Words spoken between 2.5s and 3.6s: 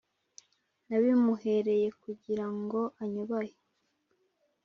ngo anyubahe